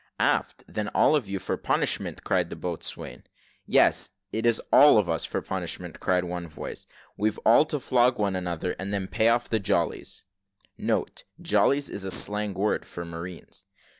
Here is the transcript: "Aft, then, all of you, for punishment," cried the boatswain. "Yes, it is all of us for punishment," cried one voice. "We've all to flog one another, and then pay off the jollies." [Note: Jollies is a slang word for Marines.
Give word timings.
"Aft, 0.19 0.63
then, 0.67 0.87
all 0.95 1.15
of 1.15 1.29
you, 1.29 1.37
for 1.37 1.57
punishment," 1.57 2.23
cried 2.23 2.49
the 2.49 2.55
boatswain. 2.55 3.23
"Yes, 3.67 4.09
it 4.31 4.47
is 4.47 4.59
all 4.73 4.97
of 4.97 5.07
us 5.07 5.25
for 5.25 5.43
punishment," 5.43 5.99
cried 5.99 6.23
one 6.23 6.47
voice. 6.47 6.87
"We've 7.17 7.37
all 7.45 7.65
to 7.65 7.79
flog 7.79 8.17
one 8.17 8.35
another, 8.35 8.75
and 8.79 8.91
then 8.91 9.07
pay 9.07 9.29
off 9.29 9.47
the 9.47 9.59
jollies." 9.59 10.23
[Note: 10.75 11.23
Jollies 11.39 11.87
is 11.87 12.03
a 12.03 12.09
slang 12.09 12.55
word 12.55 12.83
for 12.83 13.05
Marines. 13.05 13.63